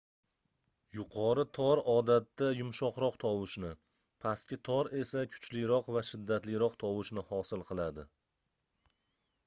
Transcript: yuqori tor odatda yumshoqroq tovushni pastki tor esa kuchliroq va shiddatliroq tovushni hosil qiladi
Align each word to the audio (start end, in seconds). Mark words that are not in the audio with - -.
yuqori 0.99 1.43
tor 1.57 1.81
odatda 1.91 2.47
yumshoqroq 2.59 3.19
tovushni 3.23 3.69
pastki 4.25 4.59
tor 4.69 4.89
esa 5.01 5.23
kuchliroq 5.35 5.91
va 5.97 6.03
shiddatliroq 6.09 6.79
tovushni 6.85 7.27
hosil 7.33 7.67
qiladi 7.69 8.07